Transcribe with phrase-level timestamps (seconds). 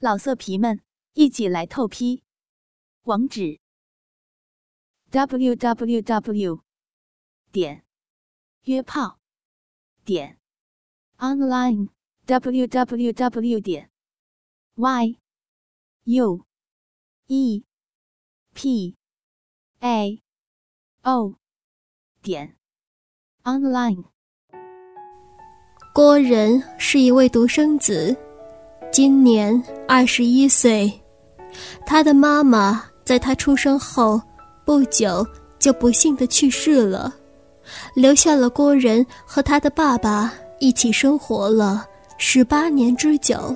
[0.00, 0.80] 老色皮们，
[1.14, 2.22] 一起来透批！
[3.02, 3.58] 网址
[5.10, 6.62] ：w w w
[7.50, 7.84] 点
[8.62, 9.18] 约炮
[10.04, 10.38] 点
[11.16, 11.88] online
[12.26, 13.90] w w w 点
[14.76, 15.18] y
[16.04, 16.46] u
[17.26, 17.64] e
[18.54, 18.96] p
[19.80, 20.22] a
[21.02, 21.34] o
[22.22, 22.56] 点
[23.42, 24.04] online。
[25.92, 28.27] 郭仁是一位独生子。
[28.90, 30.90] 今年二十一岁，
[31.86, 34.20] 他的妈妈在他出生后
[34.64, 35.24] 不久
[35.58, 37.14] 就不幸的去世了，
[37.94, 43.54] 留下了郭仁和他的爸爸一起生活了十八年之久。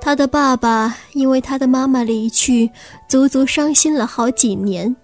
[0.00, 2.70] 他的爸爸因为他的妈妈离去，
[3.08, 4.94] 足足伤心了好几年，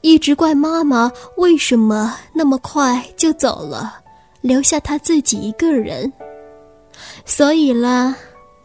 [0.00, 4.00] 一直怪妈妈为什么那么快就走了，
[4.40, 6.10] 留下他自己一个人。
[7.28, 8.16] 所以啦，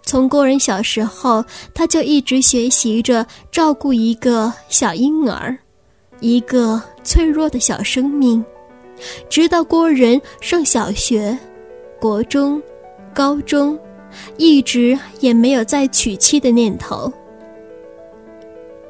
[0.03, 5.55] 从郭仁小时候，他就一直学习着照顾一个小婴儿，
[6.21, 8.43] 一个脆弱的小生命，
[9.29, 11.37] 直到郭仁上小学、
[11.99, 12.59] 国中、
[13.13, 13.77] 高中，
[14.37, 17.11] 一直也没有再娶妻的念头。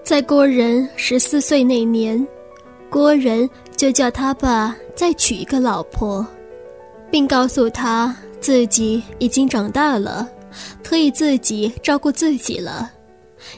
[0.03, 2.25] 在郭仁十四岁那年，
[2.91, 6.25] 郭仁就叫他爸再娶一个老婆，
[7.09, 8.15] 并告诉他。
[8.43, 10.27] 自己已经长大了，
[10.83, 12.91] 可以自己照顾自己了，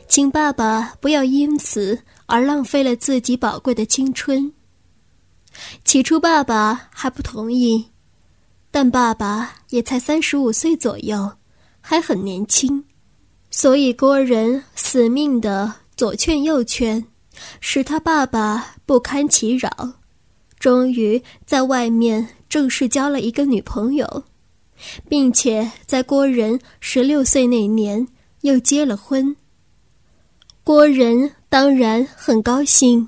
[0.07, 1.97] 请爸爸不要因此
[2.27, 4.53] 而浪费了自己宝贵的青春。
[5.83, 7.83] 起初爸爸还不同意，
[8.69, 11.31] 但爸爸也才三十五岁左右，
[11.81, 12.83] 还很年轻，
[13.49, 17.03] 所以郭仁死命的左劝右劝，
[17.59, 19.93] 使他爸爸不堪其扰，
[20.59, 24.23] 终于在外面正式交了一个女朋友。
[25.07, 28.07] 并且在郭仁十六岁那年
[28.41, 29.35] 又结了婚。
[30.63, 33.07] 郭仁当然很高兴，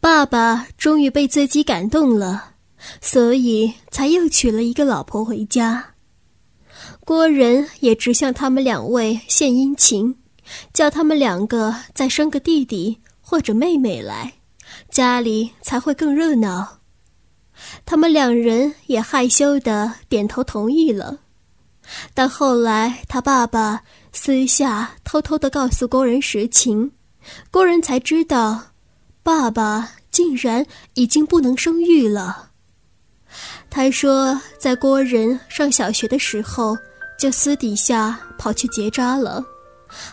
[0.00, 2.52] 爸爸终于被自己感动了，
[3.00, 5.94] 所以才又娶了一个老婆回家。
[7.00, 10.14] 郭仁也直向他们两位献殷勤，
[10.72, 14.34] 叫他们两个再生个弟弟或者妹妹来，
[14.90, 16.79] 家里才会更热闹。
[17.84, 21.18] 他们两人也害羞的点头同意了，
[22.14, 23.82] 但后来他爸爸
[24.12, 26.92] 私下偷偷的告诉郭人实情，
[27.50, 28.60] 郭人才知道，
[29.22, 30.64] 爸爸竟然
[30.94, 32.50] 已经不能生育了。
[33.68, 36.76] 他说，在郭仁上小学的时候，
[37.18, 39.44] 就私底下跑去结扎了，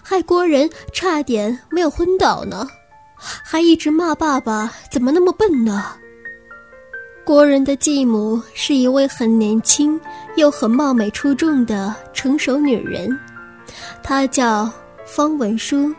[0.03, 2.67] 害郭仁差点没有昏倒呢，
[3.15, 5.95] 还一直骂爸爸怎么那么笨呢。
[7.27, 9.99] 郭仁的继母是一位很年轻
[10.37, 13.19] 又很貌美出众的成熟女人，
[14.01, 14.71] 她叫
[15.05, 15.93] 方文书，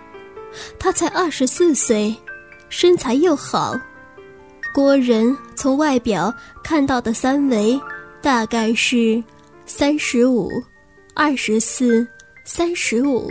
[0.79, 2.17] 她才二十四岁，
[2.71, 3.79] 身材又好。
[4.73, 6.35] 郭仁从外表
[6.65, 7.79] 看到的三围
[8.23, 9.23] 大概是
[9.67, 10.51] 三十五、
[11.13, 12.09] 二十四、
[12.43, 13.31] 三十五。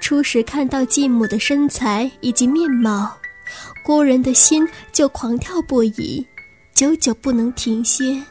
[0.00, 3.14] 初时看到继母的身材以及面貌，
[3.84, 6.26] 郭仁的心就狂跳不已。
[6.76, 8.22] 久久不能停歇，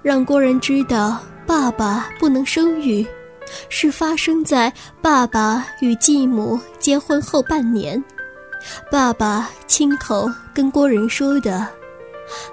[0.00, 3.06] 让郭仁知道爸爸不能生育，
[3.68, 4.72] 是发生在
[5.02, 8.02] 爸爸与继母结婚后半年，
[8.90, 11.68] 爸爸亲口跟郭仁说的。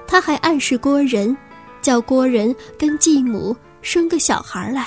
[0.06, 1.36] 他还暗示郭仁，
[1.82, 4.86] 叫郭仁跟继母生个小孩来。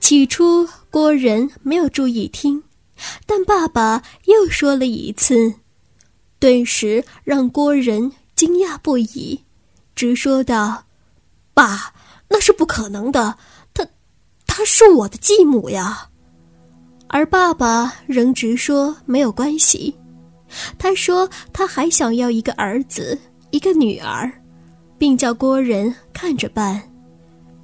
[0.00, 2.62] 起初郭仁没有注意听，
[3.26, 5.52] 但爸爸又说了一次，
[6.38, 8.10] 顿时让郭仁。
[8.42, 9.40] 惊讶不已，
[9.94, 10.82] 直说道
[11.54, 11.94] ：“爸，
[12.28, 13.36] 那是不可能的，
[13.72, 13.86] 她，
[14.48, 16.08] 她是我的继母呀。”
[17.06, 19.96] 而爸爸仍直说没有关系。
[20.76, 23.16] 他说他还想要一个儿子，
[23.52, 24.28] 一个女儿，
[24.98, 26.82] 并叫郭仁看着办，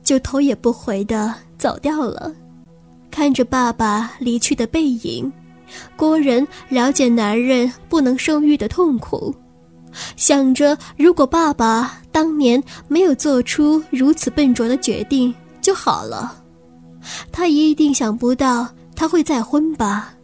[0.05, 2.33] 就头也不回的走掉了。
[3.11, 5.33] 看着爸爸离去的背影，
[5.97, 9.35] 郭仁了解男人不能生育的痛苦。
[10.17, 16.43] 想着，如果爸爸当年没有做出如此笨拙的决定就好了，
[17.33, 20.15] 他一定想不到他会再婚吧。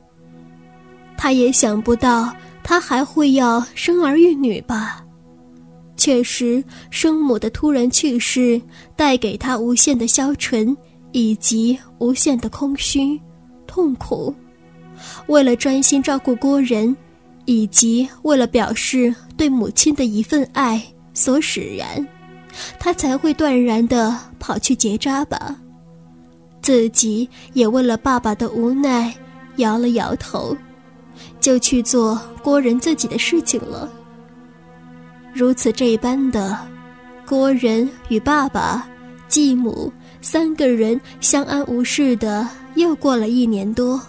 [1.17, 5.05] 他也想不到他还会要生儿育女吧。
[5.97, 8.61] 确实，生母的突然去世
[8.97, 10.77] 带给他无限的消沉
[11.13, 13.19] 以及无限的空虚、
[13.67, 14.35] 痛苦。
[15.29, 16.95] 为了专心照顾郭仁。
[17.45, 20.83] 以及为了表示对母亲的一份爱
[21.13, 22.07] 所使然，
[22.79, 25.57] 他才会断然的跑去结扎吧。
[26.63, 29.15] 自己也为了爸爸的无奈
[29.57, 30.57] 摇了摇头，
[31.39, 33.91] 就去做郭仁自己的事情了。
[35.35, 36.59] 如此这般的，
[37.27, 38.89] 郭仁与爸爸、
[39.29, 39.93] 继母
[40.23, 44.01] 三个人相安无事的又过了一年多。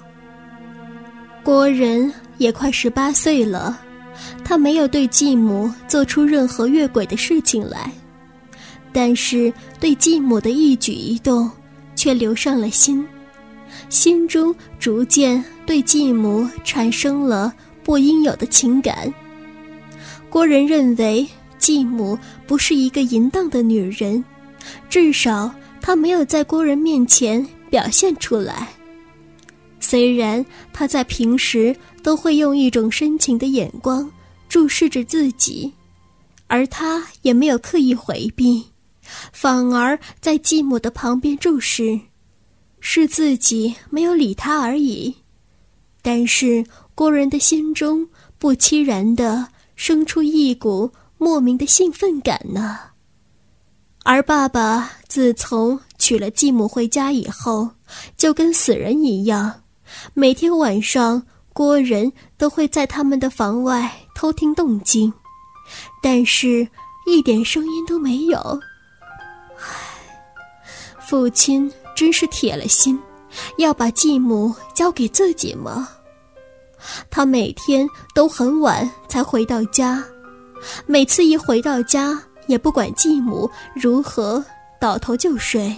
[1.43, 3.79] 郭仁也快十八岁了，
[4.43, 7.91] 他没有对继母做出任何越轨的事情来，
[8.91, 11.49] 但是对继母的一举一动。
[11.97, 13.07] 却留上了心，
[13.87, 17.51] 心中逐渐对继母产生了
[17.85, 19.11] 不应有的情感。
[20.29, 21.25] 郭仁认为
[21.57, 24.21] 继母不是一个淫荡的女人，
[24.89, 25.49] 至少
[25.81, 28.67] 她没有在郭仁面前表现出来。
[29.79, 31.73] 虽然她在平时
[32.05, 34.07] 都会用一种深情的眼光
[34.47, 35.73] 注视着自己，
[36.45, 38.63] 而他也没有刻意回避。
[39.33, 41.99] 反而在继母的旁边注视，
[42.79, 45.15] 是自己没有理他而已。
[46.03, 46.63] 但是
[46.93, 52.79] 郭人的心中不期然的生出一股莫名的兴奋感呢。
[54.03, 57.71] 而爸爸自从娶了继母回家以后，
[58.15, 59.63] 就跟死人一样，
[60.13, 61.25] 每天晚上
[61.55, 65.11] 郭人都会在他们的房外偷听动静，
[66.03, 66.67] 但是
[67.07, 68.37] 一点声音都没有。
[69.57, 69.63] 唉
[70.99, 72.99] 父亲真是铁了心，
[73.57, 75.87] 要把继母交给自己吗？
[77.09, 80.03] 他每天都很晚才回到家，
[80.85, 84.43] 每次一回到家，也不管继母如何，
[84.77, 85.73] 倒头就睡，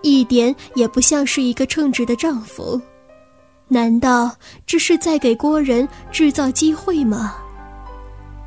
[0.00, 2.80] 一点也不像是一个称职的丈夫。
[3.68, 4.34] 难道
[4.66, 7.34] 这是在给郭仁制造机会吗？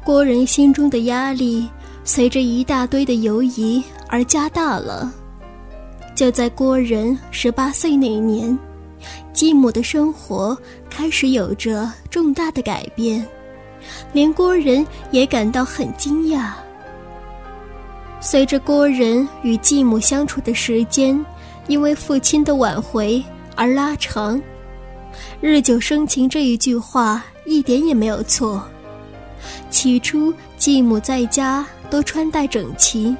[0.03, 1.69] 郭仁心中的压力
[2.03, 5.13] 随着一大堆的犹疑而加大了。
[6.15, 8.57] 就在郭仁十八岁那年，
[9.31, 10.57] 继母的生活
[10.89, 13.25] 开始有着重大的改变，
[14.12, 16.50] 连郭仁也感到很惊讶。
[18.19, 21.23] 随着郭仁与继母相处的时间，
[21.68, 23.23] 因为父亲的挽回
[23.56, 24.39] 而拉长
[25.39, 28.63] ，“日久生情”这一句话一点也没有错。
[29.69, 33.15] 起初，继母在家都穿戴整齐，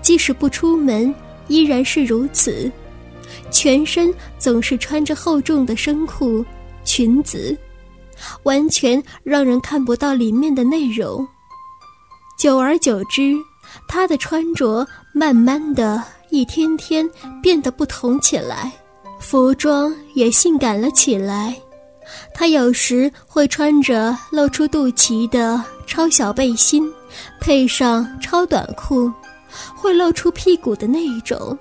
[0.00, 1.14] 即使不出门。
[1.48, 2.70] 依然是如此，
[3.50, 6.42] 全身总是穿着厚重的深裤、
[6.84, 7.54] 裙子，
[8.44, 11.26] 完全让人看不到里面的内容。
[12.38, 13.36] 久而久之，
[13.86, 17.10] 她的穿着慢慢的一天天
[17.42, 18.72] 变得不同起来，
[19.22, 21.56] 服装也性感了起来。
[22.34, 26.92] 她有时会穿着露出肚脐的超小背心，
[27.40, 29.10] 配上超短裤。
[29.76, 31.58] 会露出屁股的那一种，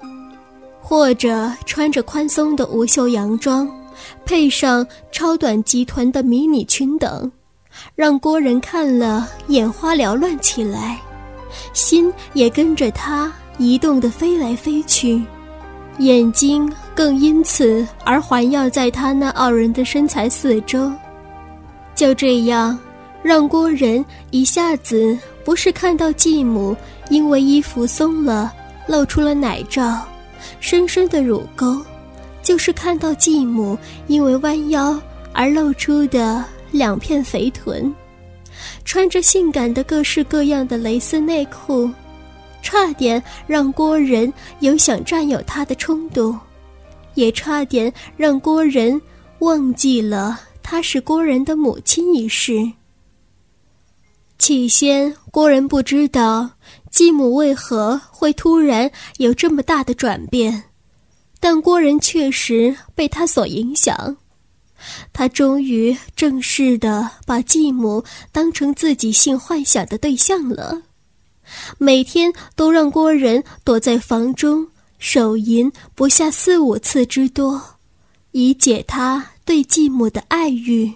[0.79, 3.69] 或者穿着宽松的无袖洋装，
[4.23, 7.29] 配上超短及臀的迷你裙等，
[7.93, 11.01] 让郭人看了眼花缭乱起来，
[11.73, 15.21] 心也跟着他移动的飞来飞去，
[16.01, 20.91] 眼睛更因此而环绕在他那傲人的身材四周。
[21.93, 22.77] 就这样，
[23.21, 26.75] 让郭人一下子不是看到继母。
[27.09, 28.53] 因为衣服松了，
[28.87, 30.01] 露出了奶罩，
[30.61, 31.77] 深深的乳沟，
[32.41, 33.77] 就是看到继母
[34.07, 34.97] 因为弯腰
[35.33, 37.93] 而露出的两片肥臀，
[38.85, 41.89] 穿着性感的各式各样的蕾丝内裤，
[42.71, 46.39] 差点让郭仁有想占有她的冲动，
[47.15, 48.99] 也差点让郭仁
[49.39, 52.71] 忘记了她是郭仁的母亲一事。
[54.37, 56.49] 起先，郭仁不知道。
[56.89, 60.63] 继母为何会突然有这么大的转变？
[61.41, 64.15] 但郭仁确实被他所影响，
[65.11, 68.01] 他终于正式的把继母
[68.31, 70.81] 当成自己性幻想的对象了，
[71.77, 74.67] 每天都让郭仁躲在房中
[74.99, 77.61] 手淫不下四五次之多，
[78.31, 80.91] 以解他对继母的爱欲。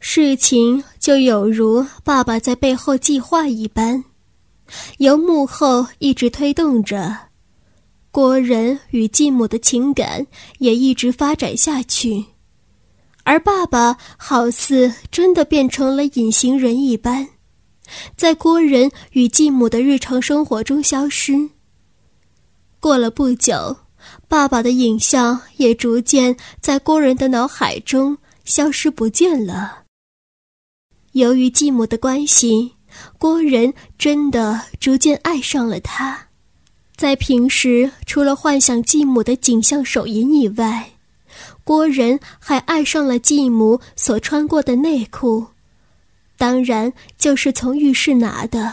[0.00, 4.04] 事情就有如爸爸在背后计划一般。
[4.98, 7.16] 由幕后一直推动着，
[8.10, 10.26] 郭仁与继母的情感
[10.58, 12.24] 也一直发展下去，
[13.24, 17.28] 而爸爸好似真的变成了隐形人一般，
[18.16, 21.50] 在郭仁与继母的日常生活中消失。
[22.80, 23.76] 过了不久，
[24.28, 29.84] 爸爸的影像也逐渐在郭仁的脑海中消失不见了。
[31.12, 32.72] 由于继母的关系。
[33.18, 36.28] 郭仁真的逐渐爱上了他，
[36.96, 40.92] 在平时，除了幻想继母的景象手淫以外，
[41.62, 45.46] 郭仁还爱上了继母所穿过的内裤，
[46.38, 48.72] 当然就是从浴室拿的。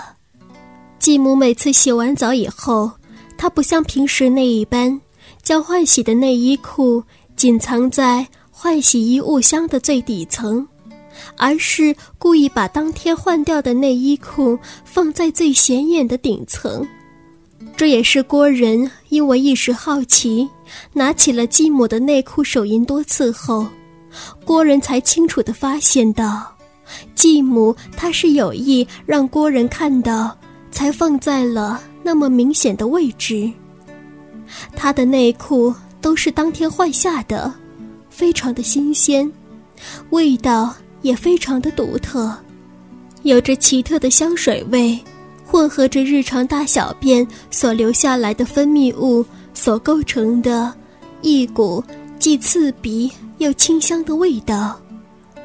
[0.99, 2.91] 继母每次洗完澡以后，
[3.37, 5.01] 她不像平时那一般，
[5.41, 7.03] 将换洗的内衣裤
[7.35, 10.65] 仅藏在换洗衣物箱的最底层，
[11.37, 16.87] 而是故意把当天换掉的内衣裤放在最显眼的顶层。
[17.75, 20.47] 这也是郭仁因为一时好奇，
[20.93, 23.67] 拿起了继母的内裤手淫多次后，
[24.45, 26.54] 郭仁才清楚地发现到，
[27.15, 30.37] 继母她是有意让郭人看到，
[30.71, 33.51] 才放在了那么明显的位置。
[34.75, 37.53] 她的内裤都是当天换下的，
[38.09, 39.31] 非常的新鲜，
[40.11, 42.35] 味道也非常的独特，
[43.23, 44.97] 有着奇特的香水味。
[45.47, 49.23] 混合着日常大小便所留下来的分泌物
[49.53, 50.73] 所构成的，
[51.21, 51.81] 一股
[52.17, 54.75] 既刺鼻又清香的味道，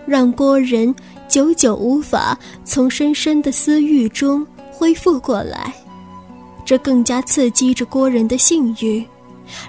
[0.06, 0.92] 让郭人
[1.30, 5.72] 久久无法从深深的私欲中恢复过来。
[6.64, 9.04] 这更加刺激着郭人的性欲，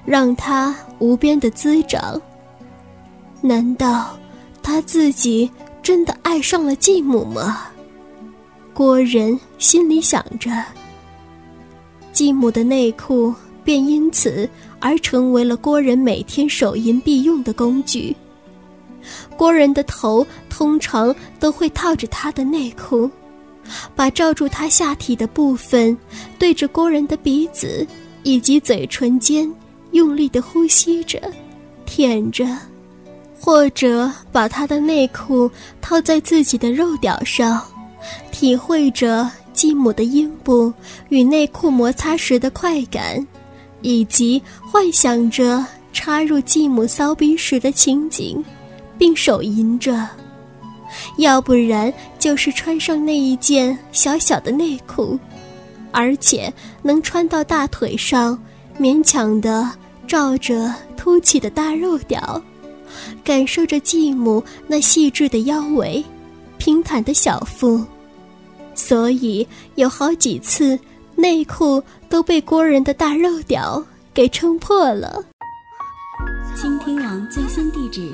[0.03, 2.19] 让他无边的滋长。
[3.41, 4.17] 难道
[4.63, 5.49] 他自己
[5.83, 7.67] 真的爱上了继母吗？
[8.73, 10.51] 郭仁心里想着，
[12.11, 14.49] 继母的内裤便因此
[14.79, 18.15] 而成为了郭仁每天手淫必用的工具。
[19.37, 23.09] 郭人的头通常都会套着他的内裤，
[23.95, 25.97] 把罩住他下体的部分
[26.37, 27.85] 对着郭人的鼻子
[28.23, 29.51] 以及嘴唇间
[29.91, 31.21] 用力的呼吸着、
[31.85, 32.45] 舔着，
[33.39, 35.49] 或者把他的内裤
[35.81, 37.61] 套在自己的肉屌上。
[38.31, 40.73] 体会着继母的阴部
[41.09, 43.25] 与内裤摩擦时的快感，
[43.81, 48.43] 以及幻想着插入继母骚逼时的情景，
[49.01, 50.07] 并手淫着；
[51.17, 55.19] 要不然就是穿上那一件小小的内裤，
[55.89, 56.53] 而且
[56.83, 58.39] 能穿到大腿上，
[58.79, 59.67] 勉强的
[60.05, 62.39] 罩着凸起的大肉屌，
[63.23, 66.05] 感受着继母那细致的腰围、
[66.59, 67.83] 平坦的小腹。
[68.75, 70.77] 所以有好几次，
[71.15, 75.25] 内裤都被郭人的大肉屌给撑破了。
[76.55, 78.13] 倾听网最新地址，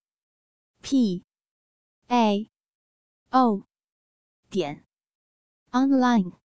[0.81, 1.23] p
[2.09, 2.49] a
[3.31, 3.65] o
[4.49, 4.83] 点
[5.71, 6.40] online。